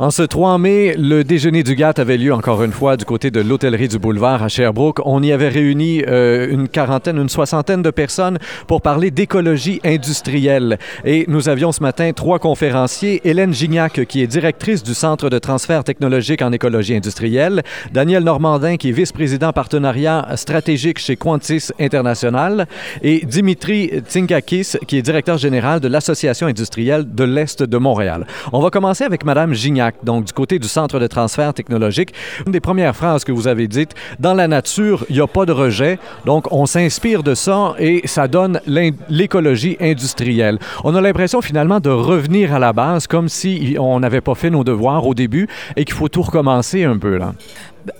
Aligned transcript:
En 0.00 0.10
ce 0.10 0.22
3 0.22 0.58
mai, 0.58 0.96
le 0.98 1.22
déjeuner 1.22 1.62
du 1.62 1.76
GATT 1.76 2.00
avait 2.00 2.16
lieu 2.16 2.34
encore 2.34 2.64
une 2.64 2.72
fois 2.72 2.96
du 2.96 3.04
côté 3.04 3.30
de 3.30 3.40
l'hôtellerie 3.40 3.86
du 3.86 4.00
boulevard 4.00 4.42
à 4.42 4.48
Sherbrooke. 4.48 4.98
On 5.04 5.22
y 5.22 5.30
avait 5.30 5.48
réuni 5.48 6.02
euh, 6.08 6.48
une 6.50 6.66
quarantaine, 6.66 7.16
une 7.16 7.28
soixantaine 7.28 7.80
de 7.80 7.90
personnes 7.90 8.40
pour 8.66 8.82
parler 8.82 9.12
d'écologie 9.12 9.80
industrielle. 9.84 10.80
Et 11.04 11.26
nous 11.28 11.48
avions 11.48 11.70
ce 11.70 11.80
matin 11.80 12.10
trois 12.12 12.40
conférenciers. 12.40 13.20
Hélène 13.22 13.54
Gignac, 13.54 14.04
qui 14.06 14.20
est 14.20 14.26
directrice 14.26 14.82
du 14.82 14.94
Centre 14.94 15.30
de 15.30 15.38
transfert 15.38 15.84
technologique 15.84 16.42
en 16.42 16.50
écologie 16.50 16.96
industrielle. 16.96 17.62
Daniel 17.92 18.24
Normandin, 18.24 18.76
qui 18.76 18.88
est 18.88 18.92
vice-président 18.92 19.52
partenariat 19.52 20.26
stratégique 20.34 20.98
chez 20.98 21.14
Quantis 21.14 21.68
International. 21.78 22.66
Et 23.02 23.24
Dimitri 23.24 23.92
Tsinkakis, 24.08 24.72
qui 24.88 24.98
est 24.98 25.02
directeur 25.02 25.38
général 25.38 25.78
de 25.78 25.86
l'Association 25.86 26.48
industrielle 26.48 27.04
de 27.14 27.22
l'Est 27.22 27.62
de 27.62 27.78
Montréal. 27.78 28.26
On 28.52 28.58
va 28.58 28.70
commencer 28.70 29.04
avec 29.04 29.24
Madame 29.24 29.54
Gignac 29.54 29.83
donc 30.02 30.24
du 30.24 30.32
côté 30.32 30.58
du 30.58 30.68
Centre 30.68 30.98
de 30.98 31.06
transfert 31.06 31.54
technologique. 31.54 32.12
Une 32.46 32.52
des 32.52 32.60
premières 32.60 32.96
phrases 32.96 33.24
que 33.24 33.32
vous 33.32 33.48
avez 33.48 33.68
dites, 33.68 33.94
dans 34.18 34.34
la 34.34 34.48
nature, 34.48 35.04
il 35.08 35.16
n'y 35.16 35.22
a 35.22 35.26
pas 35.26 35.46
de 35.46 35.52
rejet, 35.52 35.98
donc 36.24 36.52
on 36.52 36.66
s'inspire 36.66 37.22
de 37.22 37.34
ça 37.34 37.74
et 37.78 38.02
ça 38.06 38.28
donne 38.28 38.60
l'écologie 39.08 39.76
industrielle. 39.80 40.58
On 40.84 40.94
a 40.94 41.00
l'impression 41.00 41.40
finalement 41.40 41.80
de 41.80 41.90
revenir 41.90 42.54
à 42.54 42.58
la 42.58 42.72
base 42.72 43.06
comme 43.06 43.28
si 43.28 43.76
on 43.78 44.00
n'avait 44.00 44.20
pas 44.20 44.34
fait 44.34 44.50
nos 44.50 44.64
devoirs 44.64 45.06
au 45.06 45.14
début 45.14 45.48
et 45.76 45.84
qu'il 45.84 45.94
faut 45.94 46.08
tout 46.08 46.22
recommencer 46.22 46.84
un 46.84 46.98
peu 46.98 47.16
là. 47.16 47.34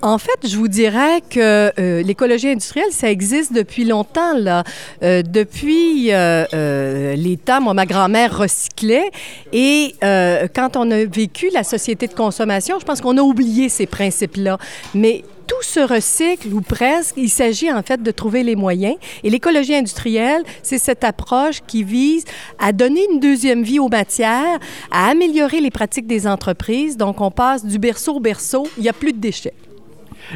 En 0.03 0.19
fait, 0.19 0.47
je 0.47 0.57
vous 0.57 0.69
dirais 0.69 1.21
que 1.29 1.73
euh, 1.79 2.03
l'écologie 2.03 2.49
industrielle, 2.49 2.91
ça 2.91 3.11
existe 3.11 3.53
depuis 3.53 3.85
longtemps. 3.85 4.35
Là. 4.37 4.65
Euh, 5.03 5.23
depuis 5.23 6.09
euh, 6.11 7.15
les 7.17 7.37
temps, 7.37 7.61
moi, 7.61 7.75
ma 7.75 7.87
grand-mère 7.87 8.37
recyclait. 8.39 9.11
Et 9.53 9.95
quand 10.01 10.77
on 10.77 10.91
a 10.91 11.05
vécu 11.05 11.51
la 11.53 11.65
société 11.65 12.07
de 12.07 12.15
consommation, 12.15 12.79
je 12.79 12.85
pense 12.85 13.01
qu'on 13.01 13.17
a 13.19 13.23
oublié 13.23 13.69
ces 13.69 13.87
principes-là. 13.87 14.59
Mais 14.95 15.23
tout 15.47 15.63
se 15.63 15.81
recycle 15.81 16.53
ou 16.53 16.61
presque. 16.61 17.15
Il 17.17 17.29
s'agit 17.29 17.71
en 17.71 17.83
fait 17.83 18.03
de 18.03 18.11
trouver 18.11 18.43
les 18.43 18.57
moyens. 18.57 18.97
Et 19.23 19.31
l'écologie 19.31 19.75
industrielle, 19.75 20.43
c'est 20.63 20.79
cette 20.79 21.05
approche 21.05 21.61
qui 21.67 21.83
vise 21.83 22.25
à 22.59 22.73
donner 22.73 23.07
une 23.13 23.21
deuxième 23.21 23.63
vie 23.63 23.79
aux 23.79 23.89
matières, 23.89 24.59
à 24.91 25.09
améliorer 25.09 25.61
les 25.61 25.71
pratiques 25.71 26.07
des 26.07 26.27
entreprises. 26.27 26.97
Donc, 26.97 27.21
on 27.21 27.31
passe 27.31 27.65
du 27.65 27.79
berceau 27.79 28.15
au 28.15 28.21
berceau. 28.21 28.67
Il 28.79 28.83
n'y 28.85 28.89
a 28.89 28.95
plus 28.95 29.13
de 29.13 29.19
déchets. 29.19 29.55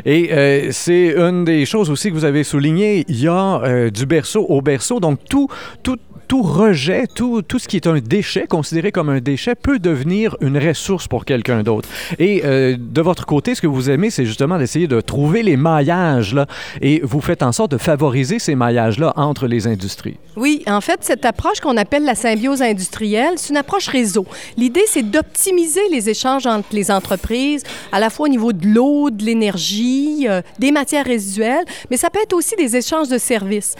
Et 0.04 0.30
euh, 0.32 0.68
c'est 0.70 1.14
une 1.16 1.44
des 1.44 1.66
choses 1.66 1.90
aussi 1.90 2.10
que 2.10 2.14
vous 2.14 2.24
avez 2.24 2.44
souligné. 2.44 3.04
Il 3.08 3.20
y 3.20 3.28
a 3.28 3.60
euh, 3.62 3.90
du 3.90 4.06
berceau 4.06 4.44
au 4.48 4.60
berceau. 4.60 5.00
Donc, 5.00 5.20
tout, 5.28 5.48
tout, 5.82 5.98
tout 6.28 6.42
rejet, 6.42 7.06
tout, 7.06 7.40
tout 7.40 7.58
ce 7.58 7.66
qui 7.66 7.76
est 7.76 7.86
un 7.86 7.98
déchet, 7.98 8.46
considéré 8.46 8.92
comme 8.92 9.08
un 9.08 9.20
déchet, 9.20 9.54
peut 9.54 9.78
devenir 9.78 10.36
une 10.42 10.58
ressource 10.58 11.08
pour 11.08 11.24
quelqu'un 11.24 11.62
d'autre. 11.62 11.88
Et 12.18 12.42
euh, 12.44 12.76
de 12.78 13.00
votre 13.00 13.24
côté, 13.24 13.54
ce 13.54 13.62
que 13.62 13.66
vous 13.66 13.88
aimez, 13.88 14.10
c'est 14.10 14.26
justement 14.26 14.58
d'essayer 14.58 14.86
de 14.86 15.00
trouver 15.00 15.42
les 15.42 15.56
maillages, 15.56 16.34
là, 16.34 16.46
et 16.82 17.00
vous 17.02 17.22
faites 17.22 17.42
en 17.42 17.52
sorte 17.52 17.70
de 17.70 17.78
favoriser 17.78 18.38
ces 18.38 18.54
maillages-là 18.54 19.14
entre 19.16 19.46
les 19.46 19.66
industries. 19.66 20.18
Oui, 20.36 20.62
en 20.66 20.82
fait, 20.82 20.98
cette 21.00 21.24
approche 21.24 21.60
qu'on 21.60 21.78
appelle 21.78 22.04
la 22.04 22.14
symbiose 22.14 22.60
industrielle, 22.60 23.34
c'est 23.36 23.48
une 23.48 23.56
approche 23.56 23.88
réseau. 23.88 24.26
L'idée, 24.58 24.84
c'est 24.86 25.10
d'optimiser 25.10 25.88
les 25.90 26.10
échanges 26.10 26.46
entre 26.46 26.68
les 26.72 26.90
entreprises, 26.90 27.62
à 27.90 28.00
la 28.00 28.10
fois 28.10 28.26
au 28.26 28.28
niveau 28.28 28.52
de 28.52 28.66
l'eau, 28.66 29.10
de 29.10 29.24
l'énergie, 29.24 30.26
euh, 30.28 30.42
des 30.58 30.72
matières 30.72 31.06
résiduelles, 31.06 31.64
mais 31.90 31.96
ça 31.96 32.10
peut 32.10 32.20
être 32.22 32.34
aussi 32.34 32.54
des 32.56 32.76
échanges 32.76 33.08
de 33.08 33.18
services. 33.18 33.74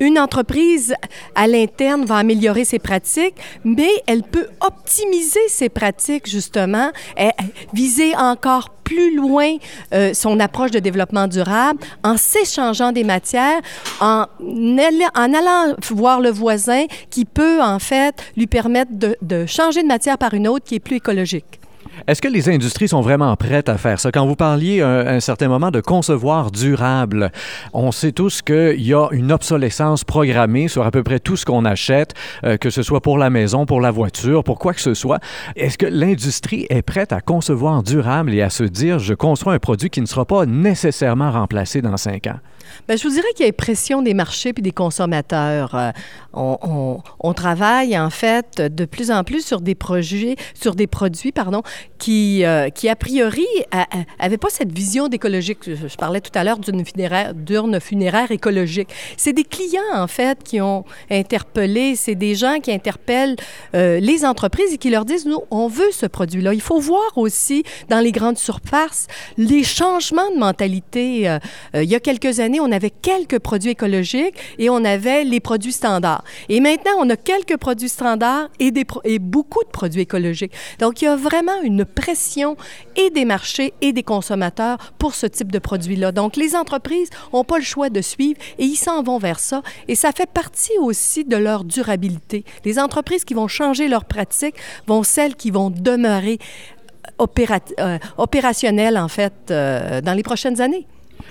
une 0.00 0.18
entreprise 0.18 0.94
à 1.34 1.46
interne 1.66 2.04
va 2.04 2.16
améliorer 2.16 2.64
ses 2.64 2.78
pratiques, 2.78 3.34
mais 3.64 3.90
elle 4.06 4.22
peut 4.22 4.48
optimiser 4.60 5.48
ses 5.48 5.68
pratiques, 5.68 6.28
justement, 6.28 6.90
et 7.18 7.30
viser 7.72 8.16
encore 8.16 8.70
plus 8.84 9.16
loin 9.16 9.56
euh, 9.92 10.14
son 10.14 10.38
approche 10.38 10.70
de 10.70 10.78
développement 10.78 11.26
durable 11.26 11.80
en 12.04 12.16
s'échangeant 12.16 12.92
des 12.92 13.02
matières, 13.02 13.60
en, 14.00 14.26
allant 15.18 15.74
voir 15.90 16.20
le 16.20 16.30
voisin 16.30 16.84
qui 17.10 17.24
peut, 17.24 17.60
en 17.60 17.80
fait, 17.80 18.14
lui 18.36 18.46
permettre 18.46 18.92
de, 18.92 19.16
de 19.22 19.44
changer 19.46 19.82
de 19.82 19.88
matière 19.88 20.18
par 20.18 20.34
une 20.34 20.46
autre 20.46 20.64
qui 20.64 20.76
est 20.76 20.80
plus 20.80 20.96
écologique. 20.96 21.60
Est-ce 22.06 22.20
que 22.20 22.28
les 22.28 22.48
industries 22.48 22.88
sont 22.88 23.00
vraiment 23.00 23.34
prêtes 23.36 23.68
à 23.68 23.78
faire 23.78 23.98
ça? 23.98 24.12
Quand 24.12 24.26
vous 24.26 24.36
parliez 24.36 24.82
à 24.82 24.88
un, 24.88 25.20
certain 25.20 25.48
moment 25.48 25.70
de 25.70 25.80
concevoir 25.80 26.50
durable, 26.50 27.32
on 27.72 27.90
sait 27.90 28.12
tous 28.12 28.42
qu'il 28.42 28.82
y 28.82 28.94
a 28.94 29.08
une 29.12 29.32
obsolescence 29.32 30.04
programmée 30.04 30.68
sur 30.68 30.84
à 30.84 30.90
peu 30.90 31.02
près 31.02 31.18
tout 31.18 31.36
ce 31.36 31.44
qu'on 31.44 31.64
achète, 31.64 32.14
euh, 32.44 32.58
que 32.58 32.70
ce 32.70 32.82
soit 32.82 33.00
pour 33.00 33.18
la 33.18 33.30
maison, 33.30 33.66
pour 33.66 33.80
la 33.80 33.90
voiture, 33.90 34.44
pour 34.44 34.58
quoi 34.58 34.74
que 34.74 34.80
ce 34.80 34.94
soit. 34.94 35.20
Est-ce 35.56 35.78
que 35.78 35.86
l'industrie 35.86 36.66
est 36.68 36.82
prête 36.82 37.12
à 37.12 37.20
concevoir 37.20 37.82
durable 37.82 38.34
et 38.34 38.42
à 38.42 38.50
se 38.50 38.64
dire, 38.64 38.98
je 38.98 39.14
construis 39.14 39.54
un 39.54 39.58
produit 39.58 39.90
qui 39.90 40.00
ne 40.00 40.06
sera 40.06 40.24
pas 40.24 40.46
nécessairement 40.46 41.32
remplacé 41.32 41.82
dans 41.82 41.96
cinq 41.96 42.26
ans? 42.26 42.38
Bien, 42.88 42.96
je 42.96 43.02
vous 43.02 43.14
dirais 43.14 43.26
qu'il 43.34 43.46
y 43.46 43.48
a 43.48 43.52
pression 43.52 44.02
des 44.02 44.14
marchés 44.14 44.52
puis 44.52 44.62
des 44.62 44.72
consommateurs. 44.72 45.74
Euh, 45.74 45.90
on, 46.32 47.00
on, 47.20 47.32
travaille 47.32 47.98
en 47.98 48.10
fait 48.10 48.60
de 48.60 48.84
plus 48.84 49.10
en 49.10 49.24
plus 49.24 49.44
sur 49.44 49.60
des 49.60 49.74
projets, 49.74 50.36
sur 50.54 50.74
des 50.74 50.86
produits, 50.86 51.32
pardon, 51.32 51.62
qui, 51.98 52.44
euh, 52.44 52.68
qui 52.68 52.88
a 52.88 52.96
priori 52.96 53.46
n'avaient 54.20 54.36
pas 54.36 54.50
cette 54.50 54.72
vision 54.72 55.08
d'écologique. 55.08 55.58
Je, 55.64 55.96
parlais 55.96 56.20
tout 56.20 56.30
à 56.34 56.44
l'heure 56.44 56.58
d'une 56.58 56.84
funéraire, 56.84 57.34
d'urne 57.34 57.80
funéraire 57.80 58.30
écologique. 58.30 58.88
C'est 59.16 59.32
des 59.32 59.44
clients 59.44 59.80
en 59.94 60.06
fait 60.06 60.42
qui 60.42 60.60
ont 60.60 60.84
interpellé. 61.10 61.96
C'est 61.96 62.14
des 62.14 62.34
gens 62.34 62.58
qui 62.60 62.70
interpellent 62.70 63.36
euh, 63.74 63.98
les 63.98 64.24
entreprises 64.24 64.74
et 64.74 64.78
qui 64.78 64.90
leur 64.90 65.04
disent 65.04 65.26
nous, 65.26 65.40
on 65.50 65.68
veut 65.68 65.90
ce 65.92 66.06
produit-là. 66.06 66.52
Il 66.52 66.60
faut 66.60 66.80
voir 66.80 67.16
aussi 67.16 67.64
dans 67.88 68.00
les 68.00 68.12
grandes 68.12 68.38
surfaces 68.38 69.06
les 69.38 69.64
changements 69.64 70.30
de 70.30 70.38
mentalité. 70.38 71.38
il 71.74 71.84
y 71.84 71.94
a 71.94 72.00
quelques 72.00 72.40
années 72.40 72.55
on 72.60 72.70
avait 72.72 72.90
quelques 72.90 73.38
produits 73.38 73.70
écologiques 73.70 74.34
et 74.58 74.70
on 74.70 74.84
avait 74.84 75.24
les 75.24 75.40
produits 75.40 75.72
standards. 75.72 76.24
Et 76.48 76.60
maintenant, 76.60 76.92
on 76.98 77.10
a 77.10 77.16
quelques 77.16 77.56
produits 77.56 77.88
standards 77.88 78.48
et, 78.58 78.72
beaucoup 79.18 79.64
de 79.64 79.70
produits 79.70 80.02
écologiques. 80.02 80.52
Donc, 80.78 81.02
il 81.02 81.06
y 81.06 81.08
a 81.08 81.16
vraiment 81.16 81.60
une 81.62 81.84
pression 81.84 82.56
et 82.96 83.10
des 83.10 83.24
marchés 83.24 83.72
et 83.80 83.92
des 83.92 84.02
consommateurs 84.02 84.78
pour 84.98 85.14
ce 85.14 85.26
type 85.26 85.50
de 85.50 85.58
produits-là. 85.58 86.12
Donc, 86.12 86.36
les 86.36 86.54
entreprises 86.54 87.10
n'ont 87.32 87.44
pas 87.44 87.58
le 87.58 87.64
choix 87.64 87.90
de 87.90 88.00
suivre 88.00 88.38
et 88.58 88.64
ils 88.64 88.76
s'en 88.76 89.02
vont 89.02 89.18
vers 89.18 89.40
ça. 89.40 89.62
Et 89.88 89.94
ça 89.94 90.12
fait 90.12 90.30
partie 90.30 90.76
aussi 90.80 91.24
de 91.24 91.36
leur 91.36 91.64
durabilité. 91.64 92.44
Les 92.64 92.78
entreprises 92.78 93.24
qui 93.24 93.34
vont 93.34 93.48
changer 93.48 93.88
leurs 93.88 94.04
pratiques 94.04 94.56
vont 94.86 95.02
celles 95.02 95.36
qui 95.36 95.50
vont 95.50 95.70
demeurer 95.70 96.38
euh, 97.18 97.98
opérationnelles, 98.18 98.98
en 98.98 99.08
fait, 99.08 99.32
euh, 99.50 100.00
dans 100.00 100.12
les 100.12 100.22
prochaines 100.22 100.60
années. 100.60 100.86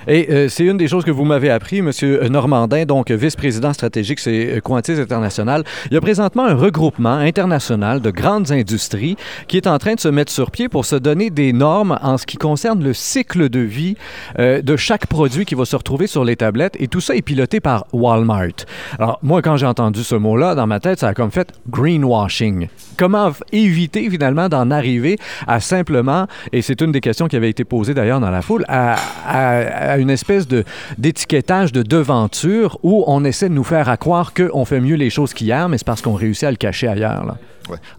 Et 0.07 0.27
euh, 0.29 0.49
c'est 0.49 0.65
une 0.65 0.77
des 0.77 0.87
choses 0.87 1.03
que 1.03 1.11
vous 1.11 1.25
m'avez 1.25 1.49
appris, 1.49 1.79
M. 1.79 1.91
Normandin, 2.29 2.85
donc 2.85 3.11
vice-président 3.11 3.73
stratégique 3.73 4.19
chez 4.19 4.59
Quantis 4.63 4.93
International. 4.93 5.63
Il 5.89 5.93
y 5.93 5.97
a 5.97 6.01
présentement 6.01 6.45
un 6.45 6.53
regroupement 6.53 7.15
international 7.15 8.01
de 8.01 8.11
grandes 8.11 8.51
industries 8.51 9.15
qui 9.47 9.57
est 9.57 9.67
en 9.67 9.77
train 9.77 9.95
de 9.95 9.99
se 9.99 10.07
mettre 10.07 10.31
sur 10.31 10.51
pied 10.51 10.69
pour 10.69 10.85
se 10.85 10.95
donner 10.95 11.29
des 11.29 11.53
normes 11.53 11.97
en 12.01 12.17
ce 12.17 12.25
qui 12.25 12.37
concerne 12.37 12.83
le 12.83 12.93
cycle 12.93 13.49
de 13.49 13.59
vie 13.59 13.95
euh, 14.39 14.61
de 14.61 14.75
chaque 14.75 15.07
produit 15.07 15.45
qui 15.45 15.55
va 15.55 15.65
se 15.65 15.75
retrouver 15.75 16.07
sur 16.07 16.23
les 16.23 16.35
tablettes. 16.35 16.75
Et 16.79 16.87
tout 16.87 17.01
ça 17.01 17.15
est 17.15 17.21
piloté 17.21 17.59
par 17.59 17.85
Walmart. 17.93 18.65
Alors, 18.99 19.19
moi, 19.23 19.41
quand 19.41 19.57
j'ai 19.57 19.65
entendu 19.65 20.03
ce 20.03 20.15
mot-là, 20.15 20.55
dans 20.55 20.67
ma 20.67 20.79
tête, 20.79 20.99
ça 20.99 21.09
a 21.09 21.13
comme 21.13 21.31
fait 21.31 21.51
greenwashing. 21.69 22.67
Comment 22.97 23.31
éviter 23.51 24.09
finalement 24.09 24.49
d'en 24.49 24.69
arriver 24.71 25.17
à 25.47 25.59
simplement, 25.59 26.27
et 26.51 26.61
c'est 26.61 26.81
une 26.81 26.91
des 26.91 27.01
questions 27.01 27.27
qui 27.27 27.35
avait 27.35 27.49
été 27.49 27.63
posée 27.63 27.93
d'ailleurs 27.93 28.19
dans 28.19 28.29
la 28.29 28.41
foule, 28.41 28.65
à 28.67 29.94
une 29.97 30.09
espèce 30.09 30.47
de, 30.47 30.63
d'étiquetage 30.97 31.71
de 31.71 31.83
devanture 31.83 32.77
où 32.83 33.03
on 33.07 33.23
essaie 33.23 33.49
de 33.49 33.53
nous 33.53 33.63
faire 33.63 33.97
croire 33.97 34.33
qu'on 34.33 34.65
fait 34.65 34.79
mieux 34.79 34.95
les 34.95 35.09
choses 35.09 35.33
qu'hier, 35.33 35.69
mais 35.69 35.77
c'est 35.77 35.85
parce 35.85 36.01
qu'on 36.01 36.13
réussit 36.13 36.43
à 36.43 36.51
le 36.51 36.57
cacher 36.57 36.87
ailleurs. 36.87 37.25
Là. 37.25 37.37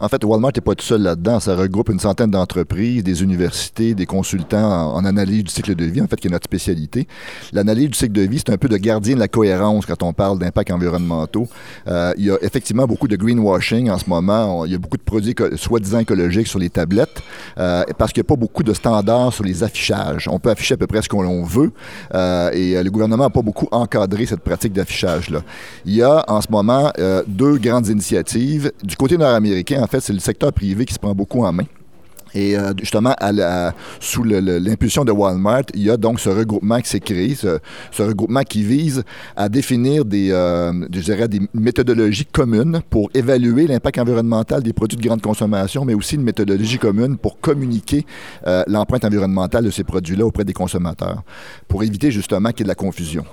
En 0.01 0.09
fait, 0.09 0.25
Walmart 0.25 0.53
n'est 0.55 0.61
pas 0.61 0.75
tout 0.75 0.85
seul 0.85 1.03
là-dedans. 1.03 1.41
Ça 1.41 1.55
regroupe 1.55 1.89
une 1.89 2.01
centaine 2.01 2.31
d'entreprises, 2.31 3.03
des 3.03 3.23
universités, 3.23 3.95
des 3.95 4.07
consultants 4.07 4.95
en, 4.95 5.05
analyse 5.05 5.45
du 5.45 5.51
cycle 5.51 5.75
de 5.75 5.85
vie, 5.85 6.01
en 6.01 6.07
fait, 6.07 6.17
qui 6.17 6.29
est 6.29 6.31
notre 6.31 6.45
spécialité. 6.45 7.07
L'analyse 7.53 7.91
du 7.91 7.99
cycle 7.99 8.13
de 8.13 8.23
vie, 8.23 8.39
c'est 8.39 8.53
un 8.53 8.59
peu 8.59 8.69
de 8.69 8.77
gardien 8.77 9.15
de 9.15 9.21
la 9.21 9.29
cohérence 9.29 9.87
quand 9.87 10.03
on 10.03 10.13
parle 10.13 10.39
d'impacts 10.39 10.71
environnementaux. 10.71 11.49
Euh, 11.89 12.13
il 12.17 12.25
y 12.27 12.31
a 12.31 12.37
effectivement 12.43 12.87
beaucoup 12.87 13.09
de 13.09 13.17
greenwashing 13.17 13.91
en 13.91 13.99
ce 13.99 14.09
moment. 14.09 14.65
il 14.65 14.73
y 14.73 14.75
a 14.75 14.79
beaucoup 14.79 14.97
de 14.97 15.03
produits 15.03 15.35
soi-disant 15.57 16.01
écologiques 16.01 16.47
sur 16.47 16.59
les 16.59 16.71
tablettes 16.71 17.23
euh, 17.59 17.85
parce 17.99 18.13
qu'il 18.13 18.23
n'y 18.23 18.27
a 18.27 18.31
pas 18.31 18.37
beaucoup 18.37 18.63
de 18.63 18.73
standards 18.73 19.33
sur 19.33 19.45
les 19.45 19.63
affichages. 19.63 20.29
On 20.31 20.39
peut 20.39 20.51
afficher 20.51 20.75
à 20.75 20.77
peu 20.77 20.87
près 20.87 21.03
ce 21.03 21.09
qu'on 21.09 21.45
veut 21.45 21.73
euh, 22.15 22.51
et 22.53 22.83
le 22.83 22.91
gouvernement 22.91 23.25
n'a 23.25 23.31
pas 23.31 23.43
beaucoup 23.43 23.69
encadré 23.71 24.27
cette 24.27 24.41
pratique 24.41 24.73
d'affichage-là. 24.73 25.41
Il 25.85 25.95
y 25.95 26.03
a 26.03 26.25
en 26.29 26.41
ce 26.41 26.49
moment 26.51 26.93
deux 27.27 27.59
grandes 27.59 27.89
initiatives. 27.89 28.73
Du 28.83 28.97
côté 28.97 29.17
nord-américain, 29.17 29.56
en 29.79 29.87
fait, 29.87 30.01
c'est 30.01 30.13
le 30.13 30.19
secteur 30.19 30.53
privé 30.53 30.85
qui 30.85 30.95
se 30.95 30.99
prend 30.99 31.15
beaucoup 31.15 31.45
en 31.45 31.53
main. 31.53 31.67
Et 32.37 32.57
euh, 32.57 32.73
justement, 32.79 33.15
sous 33.99 34.23
l'impulsion 34.23 35.05
de 35.05 35.13
Walmart, 35.13 35.63
il 35.75 35.83
y 35.83 35.91
a 35.91 35.97
donc 35.97 36.21
ce 36.21 36.29
regroupement 36.29 36.81
qui 36.81 36.89
s'est 36.91 37.01
créé, 37.01 37.35
ce, 37.35 37.59
regroupement 38.03 38.43
qui 38.43 38.63
vise 38.63 39.05
à 39.37 39.49
définir 39.49 40.05
des, 40.05 40.29
euh, 40.33 40.73
des 40.89 41.41
méthodologies 41.55 42.27
communes 42.27 42.83
pour 42.91 43.09
évaluer 43.15 43.67
l'impact 43.67 43.99
environnemental 43.99 44.63
des 44.63 44.75
produits 44.75 44.99
de 44.99 45.03
grande 45.03 45.23
consommation, 45.23 45.87
mais 45.87 45.95
aussi 45.95 46.17
une 46.17 46.25
méthodologie 46.25 46.79
commune 46.79 47.17
pour 47.17 47.41
communiquer 47.41 48.05
euh, 48.47 48.65
l'empreinte 48.67 49.07
environnementale 49.07 49.65
de 49.65 49.71
ces 49.71 49.85
produits-là 49.85 50.27
auprès 50.27 50.45
des 50.45 50.53
consommateurs, 50.53 51.23
pour 51.69 51.83
éviter 51.85 52.11
justement 52.11 52.51
qu'il 52.51 52.61
y 52.61 52.63
ait 52.63 52.65
de 52.65 52.69
la 52.69 52.75
confusion. 52.75 53.25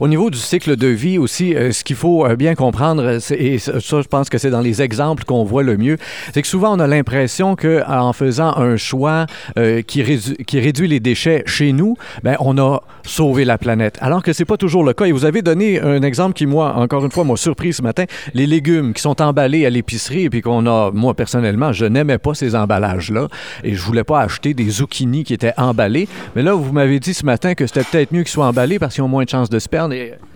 Au 0.00 0.08
niveau 0.08 0.30
du 0.30 0.38
cycle 0.38 0.76
de 0.76 0.86
vie 0.86 1.18
aussi, 1.18 1.54
euh, 1.54 1.72
ce 1.72 1.84
qu'il 1.84 1.96
faut 1.96 2.26
euh, 2.26 2.36
bien 2.36 2.54
comprendre, 2.54 3.18
et 3.30 3.58
ça, 3.58 3.78
je 3.78 4.08
pense 4.08 4.28
que 4.28 4.38
c'est 4.38 4.50
dans 4.50 4.60
les 4.60 4.82
exemples 4.82 5.24
qu'on 5.24 5.44
voit 5.44 5.62
le 5.62 5.76
mieux, 5.76 5.96
c'est 6.32 6.42
que 6.42 6.48
souvent 6.48 6.76
on 6.76 6.80
a 6.80 6.86
l'impression 6.86 7.56
qu'en 7.56 8.12
faisant 8.12 8.56
un 8.56 8.76
choix 8.76 9.26
euh, 9.58 9.82
qui, 9.82 10.02
réduit 10.02 10.88
les 10.88 11.00
déchets 11.00 11.42
chez 11.46 11.72
nous, 11.72 11.96
ben, 12.22 12.36
on 12.40 12.58
a 12.58 12.80
sauvé 13.04 13.44
la 13.44 13.58
planète. 13.58 13.98
Alors 14.00 14.22
que 14.22 14.32
c'est 14.32 14.44
pas 14.44 14.56
toujours 14.56 14.84
le 14.84 14.92
cas. 14.92 15.04
Et 15.04 15.12
vous 15.12 15.24
avez 15.24 15.42
donné 15.42 15.80
un 15.80 16.02
exemple 16.02 16.34
qui, 16.34 16.46
moi, 16.46 16.74
encore 16.76 17.04
une 17.04 17.10
fois, 17.10 17.24
m'a 17.24 17.36
surpris 17.36 17.72
ce 17.72 17.82
matin. 17.82 18.04
Les 18.34 18.46
légumes 18.46 18.94
qui 18.94 19.02
sont 19.02 19.20
emballés 19.20 19.66
à 19.66 19.70
l'épicerie 19.70 20.24
et 20.24 20.30
puis 20.30 20.40
qu'on 20.40 20.66
a, 20.66 20.90
moi, 20.92 21.14
personnellement, 21.14 21.72
je 21.72 21.84
n'aimais 21.84 22.18
pas 22.18 22.34
ces 22.34 22.54
emballages-là 22.54 23.28
et 23.64 23.74
je 23.74 23.82
voulais 23.82 24.04
pas 24.04 24.20
acheter 24.20 24.54
des 24.54 24.70
zucchini 24.70 25.24
qui 25.24 25.34
étaient 25.34 25.54
emballés. 25.56 26.08
Mais 26.36 26.42
là, 26.42 26.54
vous 26.54 26.72
m'avez 26.72 27.00
dit 27.00 27.14
ce 27.14 27.24
matin 27.24 27.54
que 27.54 27.66
c'était 27.66 27.84
peut-être 27.84 28.12
mieux 28.12 28.22
qu'ils 28.22 28.30
soient 28.30 28.46
emballés 28.46 28.78
parce 28.78 28.94
qu'ils 28.94 29.04
ont 29.04 29.08
moins 29.08 29.24
de 29.24 29.28
chances 29.28 29.50
de 29.50 29.58
se 29.58 29.68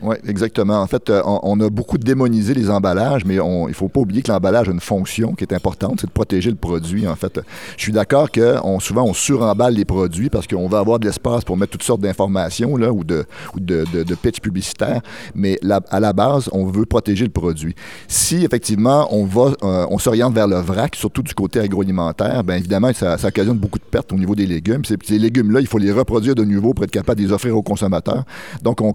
Oui, 0.02 0.16
exactement. 0.26 0.80
En 0.80 0.86
fait, 0.86 1.10
euh, 1.10 1.20
on, 1.24 1.60
a 1.60 1.68
beaucoup 1.68 1.98
démonisé 1.98 2.54
les 2.54 2.70
emballages, 2.70 3.24
mais 3.26 3.34
il 3.34 3.66
ne 3.68 3.72
faut 3.74 3.88
pas 3.88 4.00
oublier 4.00 4.22
que 4.22 4.32
l'emballage 4.32 4.68
a 4.68 4.72
une 4.72 4.80
fonction 4.80 5.34
qui 5.34 5.44
est 5.44 5.52
importante, 5.52 6.00
c'est 6.00 6.06
de 6.06 6.12
protéger 6.12 6.48
le 6.48 6.56
produit. 6.56 7.06
En 7.06 7.16
fait, 7.16 7.40
je 7.76 7.82
suis 7.82 7.92
d'accord 7.92 8.30
que 8.30 8.56
souvent 8.80 9.04
on 9.04 9.12
suremballe 9.12 9.74
les 9.74 9.84
produits 9.84 10.30
parce 10.30 10.46
qu'on 10.46 10.68
va 10.68 10.78
avoir 10.78 10.98
de 10.98 11.06
l'espace 11.06 11.44
pour 11.44 11.56
mettre 11.56 11.72
toutes 11.72 11.82
sortes 11.82 12.00
d'informations 12.00 12.72
ou, 12.72 13.04
de, 13.04 13.26
ou 13.54 13.60
de, 13.60 14.14
pitch 14.14 14.40
publicitaire, 14.40 15.02
mais 15.34 15.58
à 15.90 16.00
la 16.00 16.12
base, 16.12 16.48
on 16.52 16.66
veut 16.66 16.86
protéger 16.86 17.24
le 17.24 17.30
produit. 17.30 17.74
Si 18.08 18.44
effectivement 18.44 19.08
on 19.10 19.24
va, 19.24 19.52
euh, 19.62 19.86
on 19.90 19.98
s'oriente 19.98 20.34
vers 20.34 20.48
le 20.48 20.56
vrac, 20.56 20.96
surtout 20.96 21.22
du 21.22 21.34
côté 21.34 21.60
agroalimentaire, 21.60 22.42
bien 22.42 22.56
évidemment, 22.56 22.92
ça, 22.94 23.16
occasionne 23.22 23.58
beaucoup 23.58 23.78
de 23.78 23.84
pertes 23.84 24.12
au 24.12 24.16
niveau 24.16 24.34
des 24.34 24.46
légumes. 24.46 24.84
Ces, 24.84 24.96
ces 25.04 25.18
légumes-là, 25.18 25.60
il 25.60 25.66
faut 25.66 25.78
les 25.78 25.92
reproduire 25.92 26.34
de 26.34 26.44
nouveau 26.44 26.72
pour 26.72 26.84
être 26.84 26.90
capable 26.90 27.20
de 27.20 27.26
les 27.26 27.32
offrir 27.32 27.56
aux 27.56 27.62
consommateurs. 27.62 28.24
Donc, 28.62 28.80
on 28.80 28.92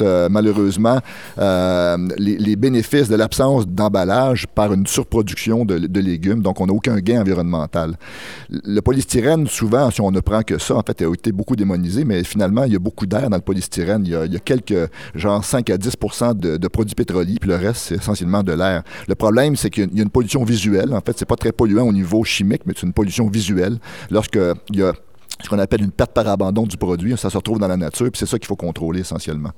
euh, 0.00 0.28
malheureusement 0.30 0.98
euh, 1.38 1.96
les, 2.18 2.56
bénéfices 2.56 3.08
de 3.08 3.16
l'absence 3.16 3.66
d'emballage 3.66 4.46
par 4.54 4.72
une 4.72 4.86
surproduction 4.86 5.64
de, 5.64 6.00
légumes. 6.00 6.40
Donc, 6.40 6.60
on 6.60 6.66
n'a 6.66 6.72
aucun 6.72 6.96
gain 6.98 7.20
environnemental. 7.20 7.96
Le 8.50 8.80
polystyrène, 8.80 9.46
souvent, 9.46 9.90
si 9.90 10.00
on 10.00 10.10
ne 10.10 10.20
prend 10.20 10.42
que 10.42 10.58
ça, 10.58 10.76
en 10.76 10.82
fait, 10.82 11.02
a 11.02 11.12
été 11.12 11.32
beaucoup 11.32 11.56
démonisé, 11.56 12.04
mais 12.04 12.24
finalement, 12.24 12.64
il 12.64 12.72
y 12.72 12.76
a 12.76 12.78
beaucoup 12.78 13.06
d'air 13.06 13.28
dans 13.30 13.36
le 13.36 13.42
polystyrène. 13.42 14.02
Il 14.04 14.12
y 14.12 14.36
a, 14.36 14.38
quelques, 14.38 14.90
genre 15.14 15.44
5 15.44 15.70
à 15.70 15.78
10 15.78 15.90
de, 16.36 16.68
produits 16.68 16.94
pétroliers, 16.94 17.36
puis 17.40 17.50
le 17.50 17.56
reste, 17.56 17.82
c'est 17.88 17.96
essentiellement 17.96 18.42
de 18.42 18.52
l'air. 18.52 18.82
Le 19.08 19.14
problème, 19.14 19.56
c'est 19.56 19.70
qu'il 19.70 19.94
y 19.94 20.00
a 20.00 20.02
une 20.02 20.10
pollution 20.10 20.44
visuelle. 20.44 20.92
En 20.92 21.00
fait, 21.00 21.18
c'est 21.18 21.28
pas 21.28 21.36
très 21.36 21.52
polluant 21.52 21.86
au 21.86 21.92
niveau 21.92 22.22
chimique, 22.24 22.62
mais 22.66 22.74
c'est 22.76 22.86
une 22.86 22.92
pollution 22.92 23.28
visuelle. 23.28 23.78
Lorsqu'il 24.10 24.54
y 24.72 24.82
a 24.82 24.92
ce 25.42 25.48
qu'on 25.48 25.58
appelle 25.58 25.82
une 25.82 25.90
perte 25.90 26.12
par 26.12 26.28
abandon 26.28 26.64
du 26.64 26.76
produit. 26.76 27.16
Ça 27.16 27.30
se 27.30 27.36
retrouve 27.36 27.58
dans 27.58 27.68
la 27.68 27.76
nature, 27.76 28.10
puis 28.10 28.18
c'est 28.18 28.26
ça 28.26 28.38
qu'il 28.38 28.46
faut 28.46 28.56
contrôler 28.56 29.00
essentiellement. 29.00 29.50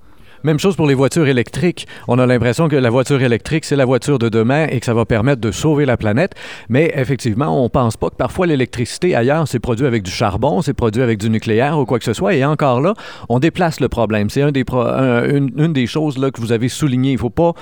Même 0.45 0.59
chose 0.59 0.77
pour 0.77 0.87
les 0.87 0.95
voitures 0.95 1.27
électriques. 1.27 1.87
On 2.09 2.19
a 2.19 2.27
l'impression 2.27 2.69
que 2.69 2.77
la 2.77 2.91
voiture 2.91 3.23
électrique, 3.23 3.65
c'est 3.65 3.77
la 3.77 3.85
voiture 3.85 4.19
de 4.19 4.29
demain 4.29 4.67
et 4.71 4.81
que 4.81 4.87
ça 4.87 4.95
va 4.95 5.05
permettre 5.05 5.41
de 5.41 5.51
sauver 5.51 5.87
la 5.87 5.97
planète. 5.97 6.35
Mais 6.69 6.93
effectivement, 6.95 7.59
on 7.59 7.65
ne 7.65 7.69
pense 7.69 7.97
pas 7.97 8.11
que 8.11 8.17
parfois 8.17 8.47
l'électricité 8.47 9.15
ailleurs, 9.15 9.49
c'est 9.49 9.59
produit 9.59 9.87
avec 9.87 10.03
du 10.03 10.11
charbon, 10.11 10.63
c'est 10.63 10.75
produit 10.75 11.03
avec 11.03 11.19
du 11.19 11.31
nucléaire 11.31 11.79
ou 11.79 11.85
quoi 11.85 11.99
que 11.99 12.05
ce 12.05 12.13
soit. 12.13 12.35
Et 12.35 12.45
encore 12.45 12.81
là, 12.81 12.95
on 13.29 13.39
déplace 13.39 13.81
le 13.81 13.89
problème. 13.89 14.31
C'est 14.31 14.43
un 14.43 14.53
des 14.53 14.65
une, 14.71 15.73
des 15.73 15.87
choses 15.87 16.19
là, 16.19 16.31
que 16.31 16.41
vous 16.41 16.53
avez 16.53 16.69
souligné. 16.69 17.11
Il 17.11 17.15
ne 17.15 17.21
faut 17.21 17.31
pas 17.31 17.55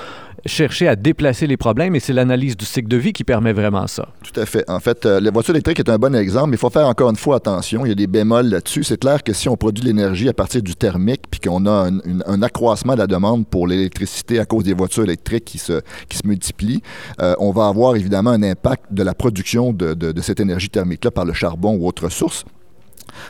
chercher 0.47 0.89
à 0.89 0.97
déplacer 0.97 1.47
les 1.47 1.57
problèmes 1.57 1.95
et 1.95 2.01
c'est 2.01 2.13
l'analyse 2.13 2.57
du 2.57 2.65
cycle 2.65 2.89
de 2.89 2.97
vie 2.97 3.13
qui 3.13 3.25
permet 3.25 3.53
vraiment 3.53 3.87
ça. 3.87 4.09
Tout 4.23 4.39
à 4.41 4.47
fait. 4.47 4.69
En 4.69 4.81
fait, 4.81 5.07
euh, 5.07 5.21
la 5.21 5.31
voiture 5.31 5.55
électrique 5.55 5.81
est 5.81 5.89
un 5.89 5.99
bon 5.99 6.15
exemple, 6.15 6.51
mais 6.51 6.57
il 6.57 6.61
faut 6.61 6.71
faire 6.71 6.87
encore 6.87 7.11
une 7.11 7.17
fois 7.17 7.37
attention. 7.37 7.85
Il 7.87 7.89
y 7.89 7.93
a 7.93 7.95
des 7.95 8.07
bémols 8.07 8.49
là-dessus. 8.49 8.85
C'est 8.85 8.99
clair 8.99 9.23
que 9.23 9.33
si 9.33 9.49
on 9.49 9.57
produit 9.57 9.85
l'énergie 9.85 10.29
à 10.29 10.33
partir 10.33 10.63
du 10.63 10.75
thermique 10.75 11.23
puis 11.31 11.41
qu'on 11.41 11.67
a 11.67 11.89
un, 11.89 11.99
un, 12.27 12.43
accroissement 12.43 12.95
de 12.95 12.99
la 12.99 13.07
demande 13.07 13.47
pour 13.47 13.67
l'électricité 13.67 14.39
à 14.39 14.45
cause 14.45 14.65
des 14.65 14.75
voitures 14.75 15.05
électriques 15.05 15.45
qui 15.45 15.59
se, 15.59 15.81
qui 16.09 16.19
se 16.19 16.27
multiplient, 16.27 16.83
euh, 17.21 17.35
on 17.39 17.51
va 17.51 17.69
avoir 17.69 17.97
évidemment 17.97 18.31
un 18.31 18.43
impact 18.43 18.93
de 18.93 19.03
la 19.03 19.15
production 19.15 19.73
de, 19.73 19.95
de, 19.95 20.13
de 20.13 20.21
cette 20.21 20.41
énergie 20.41 20.69
thermique-là 20.69 21.11
par 21.11 21.25
le 21.25 21.33
charbon 21.33 21.77
ou 21.77 21.87
autre 21.87 22.09
source. 22.09 22.45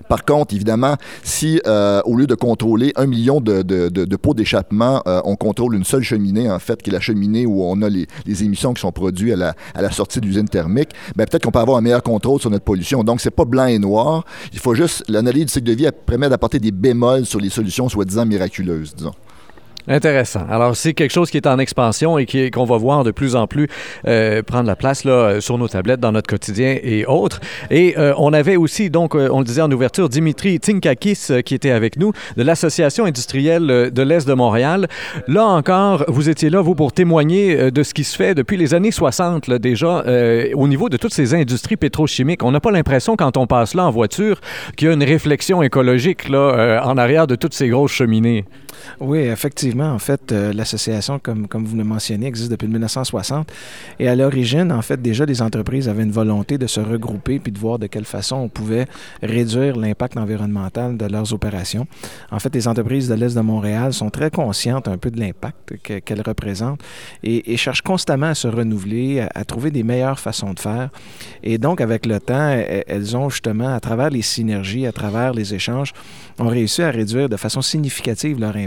Par 0.09 0.25
contre, 0.25 0.55
évidemment, 0.55 0.97
si 1.23 1.61
euh, 1.67 2.01
au 2.05 2.17
lieu 2.17 2.27
de 2.27 2.35
contrôler 2.35 2.93
un 2.97 3.07
million 3.07 3.41
de, 3.41 4.17
pots 4.17 4.35
d'échappement, 4.35 5.03
euh, 5.07 5.21
on 5.25 5.37
contrôle 5.37 5.75
une 5.75 5.85
seule 5.85 6.03
cheminée, 6.03 6.51
en 6.51 6.59
fait, 6.59 6.83
qui 6.83 6.91
est 6.91 6.93
la 6.93 7.01
cheminée 7.01 7.47
où 7.47 7.63
on 7.65 7.83
a 7.83 7.89
les, 7.89 8.07
émissions 8.27 8.75
qui 8.75 8.81
sont 8.81 8.93
produites 8.93 9.33
à 9.33 9.37
la, 9.37 9.55
à 9.75 9.83
la 9.83 9.91
sortie 9.91 10.21
de 10.21 10.27
l'usine 10.27 10.49
thermique, 10.49 10.91
ben, 11.17 11.27
peut-être 11.27 11.45
qu'on 11.45 11.53
peut 11.53 11.61
avoir 11.61 11.79
un 11.79 11.81
meilleur 11.81 12.03
contrôle 12.03 12.41
sur 12.41 12.51
notre 12.51 12.65
pollution. 12.65 13.05
Donc, 13.05 13.21
c'est 13.21 13.31
pas 13.31 13.45
blanc 13.45 13.67
et 13.67 13.79
noir. 13.79 14.25
Il 14.53 14.59
faut 14.59 14.75
juste, 14.75 15.05
l'analyse 15.09 15.47
du 15.47 15.53
cycle 15.53 15.67
de 15.67 15.73
vie 15.73 15.89
permet 16.07 16.29
d'apporter 16.29 16.59
des 16.59 16.73
bémols 16.73 17.27
sur 17.27 17.41
les 17.41 17.51
solutions 17.51 17.89
soi-disant 17.89 18.27
miraculeuses, 18.27 18.95
disons. 18.97 19.15
Intéressant. 19.87 20.47
Alors, 20.49 20.77
c'est 20.77 20.95
quelque 20.95 21.13
chose 21.13 21.31
qui 21.31 21.37
est 21.37 21.47
en 21.47 21.59
expansion 21.59 22.17
et 22.17 22.51
qu'on 22.51 22.65
va 22.65 22.79
voir 22.79 23.05
de 23.05 23.11
plus 23.11 23.37
en 23.37 23.47
plus 23.47 23.69
euh, 24.07 24.43
prendre 24.43 24.67
la 24.67 24.77
place 24.77 25.05
là, 25.05 25.13
euh, 25.13 25.41
sur 25.43 25.59
nos 25.59 25.69
tablettes, 25.69 26.01
dans 26.01 26.13
notre 26.13 26.27
quotidien 26.27 26.79
et 26.83 27.05
autres. 27.05 27.41
Et 27.71 27.95
euh, 27.99 28.15
on 28.17 28.33
avait 28.33 28.57
aussi, 28.57 28.89
donc, 28.89 29.15
on 29.15 29.39
le 29.41 29.45
disait 29.45 29.61
en 29.61 29.71
ouverture, 29.71 30.09
Dimitri 30.09 30.59
Tinkakis 30.59 31.43
qui 31.45 31.55
était 31.55 31.71
avec 31.71 31.99
nous 31.99 32.13
de 32.39 32.43
l'Association 32.43 33.05
industrielle 33.05 33.91
de 33.93 34.03
l'Est 34.03 34.27
de 34.27 34.33
Montréal. 34.33 34.89
Là 35.29 35.45
encore, 35.45 36.05
vous 36.09 36.31
étiez 36.31 36.49
là, 36.49 36.63
vous, 36.63 36.75
pour 36.75 36.93
témoigner 36.93 37.71
de 37.71 37.83
ce 37.83 37.93
qui 37.93 38.05
se 38.05 38.17
fait 38.17 38.35
depuis 38.35 38.57
les 38.57 38.73
années 38.73 38.91
60, 38.91 39.49
là, 39.49 39.59
déjà, 39.59 40.03
au 40.55 40.67
niveau 40.67 40.89
de 40.89 40.97
toutes 40.97 41.13
ces 41.13 41.35
industries 41.35 41.77
pétrochimiques. 41.77 42.43
On 42.43 42.53
n'a 42.53 42.61
pas 42.61 42.71
l'impression, 42.71 43.17
quand 43.17 43.37
on 43.37 43.47
passe 43.47 43.75
là 43.75 43.85
en 43.85 43.91
voiture, 43.91 44.41
qu'il 44.77 44.89
y 44.89 44.91
a 44.91 44.95
une 44.95 45.05
réflexion 45.05 45.63
écologique 45.63 46.29
là, 46.29 46.83
en 46.85 46.97
arrière 46.97 47.27
de 47.27 47.35
toutes 47.35 47.55
ces 47.55 47.69
grosses 47.69 47.93
cheminées. 47.93 48.45
Oui, 49.01 49.21
effectivement. 49.21 49.91
En 49.91 49.99
fait, 49.99 50.33
euh, 50.33 50.53
l'association, 50.53 51.19
comme, 51.19 51.47
vous 51.53 51.77
le 51.77 51.85
mentionnez, 51.85 52.27
existe 52.27 52.51
depuis 52.51 52.69
1960. 52.69 53.51
Et 53.99 54.09
à 54.09 54.15
l'origine, 54.15 54.73
en 54.73 54.83
fait, 54.83 55.01
déjà, 55.01 55.25
les 55.25 55.43
entreprises 55.43 55.89
avaient 55.89 56.03
une 56.03 56.13
volonté 56.13 56.59
de 56.59 56.67
se 56.67 56.81
regrouper 56.81 57.39
puis 57.39 57.53
de 57.53 57.59
voir 57.59 57.79
de 57.79 57.87
quelle 57.87 58.05
façon 58.05 58.37
on 58.37 58.49
pouvait 58.49 58.87
réduire 59.23 59.77
l'impact 59.77 60.17
environnemental 60.17 60.97
de 60.97 61.07
leurs 61.07 61.33
opérations. 61.33 61.87
En 62.31 62.39
fait, 62.39 62.55
les 62.55 62.69
entreprises 62.69 63.09
de 63.09 63.15
l'Est 63.15 63.35
de 63.35 63.41
Montréal 63.41 63.93
sont 63.93 64.11
très 64.11 64.31
conscientes 64.31 64.89
un 64.89 64.99
peu 64.99 65.11
de 65.11 65.21
l'impact 65.21 65.77
qu'elles 66.05 66.23
représentent 66.23 66.83
et, 67.23 67.57
cherchent 67.57 67.83
constamment 67.83 68.27
à 68.27 68.35
se 68.35 68.49
renouveler, 68.49 69.27
à, 69.35 69.45
trouver 69.45 69.71
des 69.71 69.83
meilleures 69.83 70.19
façons 70.19 70.53
de 70.53 70.61
faire. 70.61 70.91
Et 71.43 71.59
donc, 71.59 71.81
avec 71.81 72.05
le 72.05 72.21
temps, 72.21 72.57
elles 72.87 73.17
ont 73.17 73.31
justement, 73.31 73.75
à 73.75 73.81
travers 73.81 74.11
les 74.11 74.23
synergies, 74.23 74.87
à 74.87 74.93
travers 74.93 75.33
les 75.33 75.55
échanges, 75.55 75.93
ont 76.39 76.49
réussi 76.49 76.83
à 76.83 76.91
réduire 76.91 77.29
de 77.29 77.37
façon 77.37 77.63
significative 77.63 78.39
leur 78.41 78.57
impact 78.57 78.64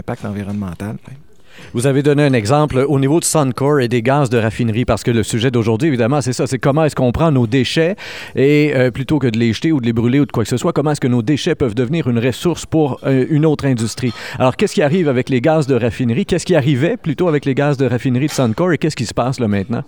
Vous 1.74 1.86
avez 1.86 2.02
donné 2.02 2.24
un 2.24 2.32
exemple 2.32 2.84
au 2.88 2.98
niveau 2.98 3.20
de 3.20 3.24
Suncor 3.24 3.80
et 3.80 3.88
des 3.88 4.02
gaz 4.02 4.30
de 4.30 4.38
raffinerie, 4.38 4.84
parce 4.84 5.02
que 5.02 5.10
le 5.10 5.22
sujet 5.22 5.50
d'aujourd'hui, 5.50 5.88
évidemment, 5.88 6.20
c'est 6.20 6.32
ça, 6.32 6.46
c'est 6.46 6.58
comment 6.58 6.84
est-ce 6.84 6.96
qu'on 6.96 7.12
prend 7.12 7.30
nos 7.30 7.46
déchets 7.46 7.96
et 8.36 8.72
euh, 8.74 8.90
plutôt 8.90 9.18
que 9.18 9.26
de 9.26 9.38
les 9.38 9.52
jeter 9.52 9.72
ou 9.72 9.80
de 9.80 9.86
les 9.86 9.92
brûler 9.92 10.20
ou 10.20 10.26
de 10.26 10.32
quoi 10.32 10.44
que 10.44 10.48
ce 10.48 10.56
soit, 10.56 10.72
comment 10.72 10.92
est-ce 10.92 11.00
que 11.00 11.08
nos 11.08 11.22
déchets 11.22 11.54
peuvent 11.54 11.74
devenir 11.74 12.08
une 12.08 12.18
ressource 12.18 12.64
pour 12.64 13.00
euh, 13.04 13.26
une 13.28 13.44
autre 13.44 13.66
industrie? 13.66 14.12
Alors, 14.38 14.56
qu'est-ce 14.56 14.74
qui 14.74 14.82
arrive 14.82 15.08
avec 15.08 15.28
les 15.28 15.40
gaz 15.40 15.66
de 15.66 15.74
raffinerie? 15.74 16.26
Qu'est-ce 16.26 16.46
qui 16.46 16.54
arrivait 16.54 16.96
plutôt 16.96 17.28
avec 17.28 17.44
les 17.44 17.54
gaz 17.54 17.76
de 17.76 17.86
raffinerie 17.86 18.26
de 18.26 18.32
Suncor 18.32 18.72
et 18.72 18.78
qu'est-ce 18.78 18.96
qui 18.96 19.06
se 19.06 19.14
passe 19.14 19.40
là 19.40 19.48
maintenant? 19.48 19.82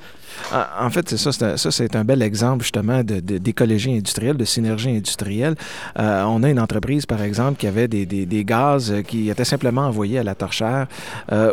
En 0.52 0.90
fait, 0.90 1.08
c'est 1.08 1.16
ça, 1.16 1.56
ça 1.56 1.70
c'est 1.70 1.96
un 1.96 2.04
bel 2.04 2.22
exemple 2.22 2.62
justement 2.62 3.02
d'écologie 3.04 3.92
industrielle, 3.92 4.36
de 4.36 4.44
synergie 4.44 4.90
industrielle. 4.90 5.54
Euh, 5.98 6.24
on 6.24 6.42
a 6.42 6.50
une 6.50 6.60
entreprise, 6.60 7.06
par 7.06 7.22
exemple, 7.22 7.58
qui 7.58 7.66
avait 7.66 7.88
des, 7.88 8.44
gaz 8.44 8.94
qui 9.06 9.30
étaient 9.30 9.44
simplement 9.44 9.82
envoyés 9.82 10.18
à 10.18 10.22
la 10.22 10.34
torchère 10.34 10.86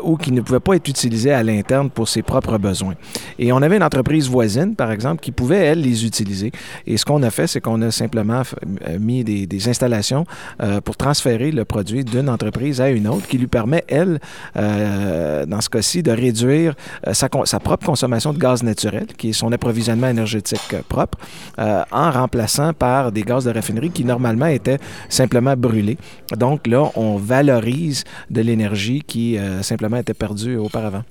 ou 0.03 0.17
qui 0.17 0.31
ne 0.31 0.41
pouvaient 0.41 0.60
pas 0.60 0.75
être 0.75 0.88
utilisés 0.88 1.34
à 1.34 1.43
l'interne 1.43 1.89
pour 1.89 2.07
ses 2.07 2.22
propres 2.22 2.57
besoins. 2.57 2.96
Et 3.39 3.51
on 3.51 3.62
avait 3.62 3.77
une 3.77 3.84
entreprise 3.84 4.29
voisine, 4.29 4.75
par 4.75 4.91
exemple, 4.91 5.22
qui 5.22 5.31
pouvait, 5.31 5.57
elle, 5.57 5.81
les 5.81 6.05
utiliser. 6.05 6.51
Et 6.86 6.98
ce 6.98 7.05
qu'on 7.05 7.22
a 7.24 7.29
fait, 7.29 7.48
c'est 7.48 7.62
qu'on 7.62 7.81
a 7.81 7.91
simplement 7.91 8.41
euh, 8.88 9.00
mis 9.00 9.24
des, 9.24 9.67
installations 9.69 10.24
euh, 10.62 10.81
pour 10.81 10.96
transférer 10.96 11.51
le 11.51 11.65
produit 11.65 12.03
d'une 12.03 12.29
entreprise 12.29 12.79
à 12.79 12.89
une 12.89 13.07
autre 13.07 13.27
qui 13.27 13.38
lui 13.38 13.48
permet, 13.48 13.84
elle, 13.88 14.19
euh, 14.55 15.46
dans 15.46 15.62
ce 15.62 15.69
cas-ci, 15.69 16.03
de 16.03 16.12
réduire 16.12 16.75
sa, 17.12 17.27
sa, 17.46 17.60
propre 17.60 17.86
consommation 17.86 18.34
de 18.34 18.38
gaz 18.38 18.63
naturel, 18.68 19.08
qui 19.18 19.30
est 19.30 19.34
son 19.34 19.52
approvisionnement 19.52 20.10
énergétique 20.10 20.76
propre, 20.88 21.18
en 21.58 22.12
remplaçant 22.12 22.72
par 22.74 23.12
des 23.12 23.24
gaz 23.24 23.46
de 23.46 23.52
raffinerie 23.52 23.90
qui, 23.90 24.04
normalement, 24.06 24.46
étaient 24.46 24.80
simplement 25.10 25.56
brûlés. 25.56 25.98
Donc 26.36 26.68
là, 26.68 26.92
on 26.96 27.18
valorise 27.18 28.04
de 28.30 28.42
l'énergie 28.42 29.02
qui 29.12 29.38
simplement 29.62 29.98
était 29.98 30.14
perdu 30.14 30.58
auparavant. 30.58 31.04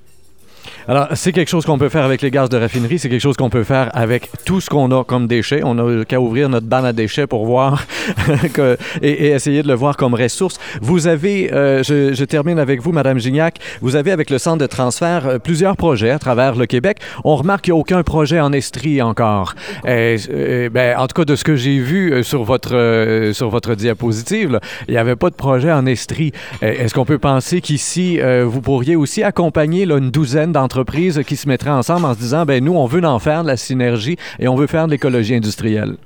Alors, 0.89 1.09
c'est 1.15 1.33
quelque 1.33 1.49
chose 1.49 1.65
qu'on 1.65 1.77
peut 1.77 1.89
faire 1.89 2.05
avec 2.05 2.21
les 2.21 2.31
gaz 2.31 2.47
de 2.47 2.55
raffinerie, 2.55 2.97
c'est 2.97 3.09
quelque 3.09 3.21
chose 3.21 3.35
qu'on 3.35 3.49
peut 3.49 3.65
faire 3.65 3.91
avec 3.93 4.29
tout 4.45 4.61
ce 4.61 4.69
qu'on 4.69 4.89
a 4.97 5.03
comme 5.03 5.27
déchets. 5.27 5.59
On 5.65 5.75
n'a 5.75 6.05
qu'à 6.05 6.21
ouvrir 6.21 6.47
notre 6.47 6.65
banne 6.65 6.85
à 6.85 6.93
déchets 6.93 7.27
pour 7.27 7.45
voir 7.45 7.85
que, 8.53 8.77
et, 9.01 9.27
essayer 9.31 9.63
de 9.63 9.67
le 9.67 9.73
voir 9.73 9.97
comme 9.97 10.13
ressource. 10.13 10.57
Vous 10.81 11.07
avez, 11.07 11.51
euh, 11.51 11.83
je, 11.83 12.13
je, 12.13 12.23
termine 12.23 12.57
avec 12.57 12.81
vous, 12.81 12.93
Madame 12.93 13.19
Gignac, 13.19 13.59
vous 13.81 13.97
avez 13.97 14.11
avec 14.11 14.29
le 14.29 14.37
centre 14.37 14.59
de 14.59 14.65
transfert 14.65 15.27
euh, 15.27 15.39
plusieurs 15.39 15.75
projets 15.75 16.11
à 16.11 16.19
travers 16.19 16.55
le 16.55 16.65
Québec. 16.65 16.99
On 17.25 17.35
remarque 17.35 17.65
qu'il 17.65 17.73
n'y 17.73 17.79
a 17.79 17.81
aucun 17.81 18.03
projet 18.03 18.39
en 18.39 18.53
Estrie 18.53 19.01
encore. 19.01 19.55
Et, 19.85 20.15
euh, 20.29 20.69
ben, 20.69 20.97
en 20.97 21.07
tout 21.07 21.21
cas, 21.21 21.25
de 21.25 21.35
ce 21.35 21.43
que 21.43 21.57
j'ai 21.57 21.79
vu 21.79 22.23
sur 22.23 22.45
votre, 22.45 23.31
sur 23.33 23.49
votre 23.49 23.75
diapositive, 23.75 24.61
il 24.87 24.91
n'y 24.91 24.97
avait 24.97 25.17
pas 25.17 25.29
de 25.29 25.35
projet 25.35 25.73
en 25.73 25.85
Estrie. 25.85 26.31
Est-ce 26.61 26.93
qu'on 26.93 27.03
peut 27.03 27.19
penser 27.19 27.59
qu'ici, 27.59 28.19
vous 28.45 28.61
pourriez 28.61 28.95
aussi 28.95 29.21
accompagner 29.21 29.85
là, 29.85 29.97
une 29.97 30.11
douzaine 30.11 30.53
d'entreprises 30.53 30.76
qui 31.23 31.35
se 31.35 31.47
mettraient 31.47 31.69
ensemble 31.69 32.05
en 32.05 32.13
se 32.13 32.19
disant, 32.19 32.45
ben 32.45 32.63
nous, 32.63 32.75
on 32.75 32.85
veut 32.85 33.03
en 33.03 33.19
faire 33.19 33.43
de 33.43 33.47
la 33.47 33.57
synergie 33.57 34.17
et 34.39 34.47
on 34.47 34.55
veut 34.55 34.67
faire 34.67 34.87
de 34.87 34.91
l'écologie 34.91 35.35
industrielle? 35.35 35.97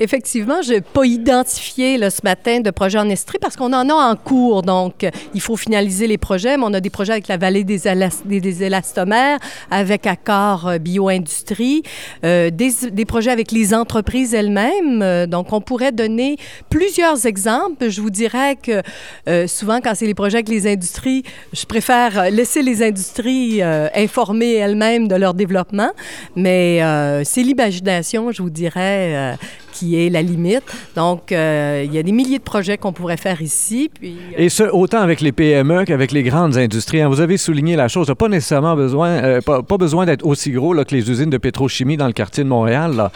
Effectivement, 0.00 0.62
je 0.62 0.74
n'ai 0.74 0.80
pas 0.80 1.04
identifié 1.04 1.98
ce 2.10 2.20
matin 2.24 2.60
de 2.60 2.70
projet 2.70 2.98
en 2.98 3.08
Estrie 3.08 3.38
parce 3.40 3.56
qu'on 3.56 3.72
en 3.72 3.88
a 3.88 3.94
en 3.94 4.16
cours. 4.16 4.62
Donc, 4.62 5.06
il 5.34 5.40
faut 5.40 5.56
finaliser 5.56 6.06
les 6.06 6.18
projets, 6.18 6.56
mais 6.56 6.64
on 6.66 6.74
a 6.74 6.80
des 6.80 6.90
projets 6.90 7.12
avec 7.12 7.28
la 7.28 7.36
vallée 7.36 7.64
des, 7.64 8.62
élastomères, 8.62 9.38
avec 9.70 10.06
Accor 10.06 10.68
euh, 10.68 10.78
Bioindustrie, 10.78 11.82
euh, 12.24 12.50
des, 12.50 13.04
projets 13.04 13.30
avec 13.30 13.52
les 13.52 13.74
entreprises 13.74 14.34
elles-mêmes. 14.34 15.02
Euh, 15.02 15.26
donc, 15.26 15.52
on 15.52 15.60
pourrait 15.60 15.92
donner 15.92 16.36
plusieurs 16.70 17.26
exemples. 17.26 17.88
Je 17.88 18.00
vous 18.00 18.10
dirais 18.10 18.56
que 18.56 18.82
euh, 19.28 19.46
souvent, 19.46 19.80
quand 19.80 19.94
c'est 19.94 20.06
les 20.06 20.14
projets 20.14 20.38
avec 20.38 20.48
les 20.48 20.66
industries, 20.66 21.22
je 21.52 21.64
préfère 21.66 22.30
laisser 22.30 22.62
les 22.62 22.82
industries 22.82 23.62
informer 23.62 24.54
elles-mêmes 24.54 25.08
de 25.08 25.14
leur 25.14 25.34
développement, 25.34 25.90
mais 26.36 26.80
c'est 27.24 27.42
l'imagination, 27.42 28.32
je 28.32 28.42
vous 28.42 28.50
dirais 28.50 29.36
qui 29.72 29.96
est 29.96 30.08
la 30.08 30.22
limite. 30.22 30.62
Donc, 30.94 31.32
euh, 31.32 31.82
il 31.84 31.92
y 31.92 31.98
a 31.98 32.02
des 32.02 32.12
milliers 32.12 32.38
de 32.38 32.44
projets 32.44 32.78
qu'on 32.78 32.92
pourrait 32.92 33.16
faire 33.16 33.42
ici. 33.42 33.90
Euh, 34.02 34.08
Et 34.36 34.48
ce, 34.48 34.64
autant 34.64 35.00
avec 35.00 35.20
les 35.20 35.32
PME 35.32 35.84
qu'avec 35.84 36.12
les 36.12 36.22
grandes 36.22 36.56
industries. 36.56 37.00
Hein. 37.00 37.08
Vous 37.08 37.20
avez 37.20 37.36
souligné 37.36 37.76
la 37.76 37.88
chose, 37.88 38.12
pas 38.16 38.28
nécessairement 38.28 38.76
besoin, 38.76 39.08
euh, 39.08 39.40
pas, 39.40 39.62
besoin 39.76 40.06
d'être 40.06 40.24
aussi 40.24 40.52
gros 40.52 40.72
là, 40.72 40.84
que 40.84 40.94
les 40.94 41.10
usines 41.10 41.30
de 41.30 41.38
pétrochimie 41.38 41.96
dans 41.96 42.06
le 42.06 42.12
quartier 42.12 42.44
de 42.44 42.48
Montréal. 42.48 43.10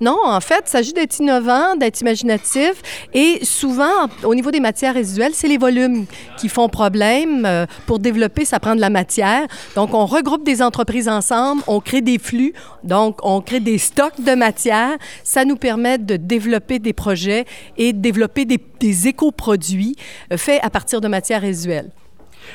Non, 0.00 0.18
en 0.24 0.40
fait, 0.40 0.64
il 0.66 0.70
s'agit 0.70 0.92
d'être 0.92 1.18
innovant, 1.18 1.76
d'être 1.76 2.00
imaginatif. 2.00 2.74
Et 3.14 3.44
souvent, 3.44 4.08
au 4.24 4.34
niveau 4.34 4.50
des 4.50 4.60
matières 4.60 4.94
résiduelles, 4.94 5.32
c'est 5.34 5.48
les 5.48 5.58
volumes 5.58 6.06
qui 6.38 6.48
font 6.48 6.68
problème. 6.68 7.44
Euh, 7.46 7.66
pour 7.86 7.98
développer, 7.98 8.44
ça 8.44 8.60
prend 8.60 8.74
de 8.74 8.80
la 8.80 8.90
matière. 8.90 9.46
Donc, 9.74 9.94
on 9.94 10.06
regroupe 10.06 10.44
des 10.44 10.62
entreprises 10.62 11.08
ensemble, 11.08 11.62
on 11.66 11.80
crée 11.80 12.00
des 12.02 12.18
flux, 12.18 12.52
donc 12.84 13.18
on 13.22 13.40
crée 13.40 13.60
des 13.60 13.78
stocks 13.78 14.20
de 14.20 14.34
matière. 14.34 14.96
Ça 15.24 15.44
nous 15.44 15.56
permet 15.56 15.98
de 15.98 16.16
développer 16.16 16.78
des 16.78 16.92
projets 16.92 17.44
et 17.76 17.92
de 17.92 17.98
développer 17.98 18.44
des, 18.44 18.60
des 18.80 19.08
éco-produits 19.08 19.96
euh, 20.32 20.36
faits 20.36 20.60
à 20.62 20.70
partir 20.70 21.00
de 21.00 21.08
matières 21.08 21.40
résiduelles. 21.40 21.90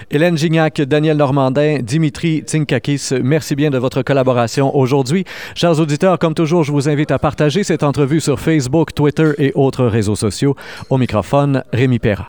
Hélène 0.10 0.38
Gignac, 0.38 0.82
Daniel 0.82 1.18
Normandin, 1.18 1.80
Dimitri 1.82 2.44
Tsinkakis, 2.46 3.10
merci 3.24 3.56
bien 3.56 3.70
de 3.70 3.78
votre 3.78 4.02
collaboration 4.02 4.76
aujourd'hui. 4.76 5.26
Chers 5.56 5.80
auditeurs, 5.80 6.20
comme 6.20 6.34
toujours, 6.34 6.64
je 6.64 6.72
vous 6.72 6.90
invite 6.90 7.12
à 7.12 7.20
partager 7.20 7.64
cette 7.64 7.84
entrevue 7.84 8.20
sur 8.20 8.40
Facebook, 8.40 8.94
Twitter 8.94 9.32
et 9.38 9.52
autres 9.56 9.86
réseaux 9.86 10.16
sociaux. 10.16 10.56
Au 10.90 10.98
microphone, 10.98 11.64
Rémi 11.74 12.00
Perra. 12.00 12.20